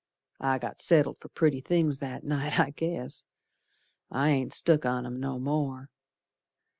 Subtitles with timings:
[0.39, 3.23] I got settled for pretty things that night, I guess.
[4.09, 5.91] I ain't stuck on 'em no more.